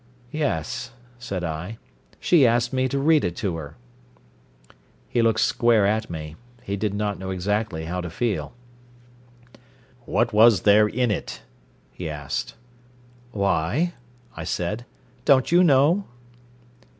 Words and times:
"Yes," 0.31 0.93
said 1.19 1.43
I. 1.43 1.77
"She 2.19 2.47
asked 2.47 2.73
me 2.73 2.87
to 2.87 2.97
read 2.97 3.23
it 3.23 3.35
to 3.35 3.57
her." 3.57 3.77
He 5.07 5.21
looked 5.21 5.41
square 5.41 5.85
at 5.85 6.09
me. 6.09 6.37
He 6.63 6.75
did 6.75 6.95
not 6.95 7.19
know 7.19 7.29
exactly 7.29 7.85
how 7.85 8.01
to 8.01 8.09
feel. 8.09 8.51
"What 10.05 10.33
was 10.33 10.61
there 10.61 10.87
in 10.87 11.11
it?" 11.11 11.43
he 11.91 12.09
asked. 12.09 12.55
"Why?" 13.31 13.93
I 14.35 14.43
said. 14.43 14.85
"Don't 15.23 15.51
you 15.51 15.63
know?" 15.63 16.05